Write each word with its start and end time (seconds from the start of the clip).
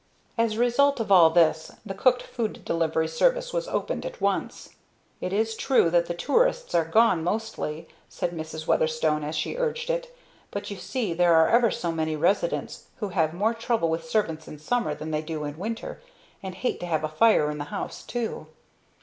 As 0.35 0.55
a 0.55 0.59
result 0.59 0.99
of 0.99 1.11
all 1.11 1.29
this 1.29 1.73
the 1.85 1.93
cooked 1.93 2.23
food 2.23 2.65
delivery 2.65 3.07
service 3.07 3.53
was 3.53 3.67
opened 3.67 4.03
at 4.03 4.19
once. 4.19 4.69
"It 5.19 5.31
is 5.31 5.55
true 5.55 5.91
that 5.91 6.07
the 6.07 6.15
tourists 6.15 6.73
are 6.73 6.85
gone, 6.85 7.23
mostly," 7.23 7.87
said 8.09 8.31
Mrs. 8.31 8.65
Weatherstone, 8.65 9.23
as 9.23 9.35
she 9.35 9.57
urged 9.57 9.91
it, 9.91 10.11
"but 10.49 10.71
you 10.71 10.77
see 10.77 11.13
there 11.13 11.35
are 11.35 11.49
ever 11.49 11.69
so 11.69 11.91
many 11.91 12.15
residents 12.15 12.87
who 12.95 13.09
have 13.09 13.31
more 13.35 13.53
trouble 13.53 13.89
with 13.89 14.09
servants 14.09 14.47
in 14.47 14.57
summer 14.57 14.95
than 14.95 15.11
they 15.11 15.21
do 15.21 15.43
in 15.43 15.59
winter, 15.59 16.01
and 16.41 16.55
hate 16.55 16.79
to 16.79 16.87
have 16.87 17.03
a 17.03 17.07
fire 17.07 17.51
in 17.51 17.59
the 17.59 17.65
house, 17.65 18.01
too." 18.01 18.47